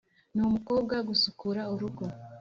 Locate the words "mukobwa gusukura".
0.53-1.61